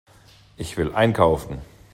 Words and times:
Ich 0.57 0.77
will 0.77 0.95
einkaufen. 0.95 1.61